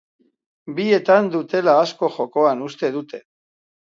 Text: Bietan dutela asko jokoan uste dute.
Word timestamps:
Bietan 0.77 1.27
dutela 1.35 1.75
asko 1.83 2.11
jokoan 2.17 2.65
uste 2.69 2.89
dute. 2.99 3.21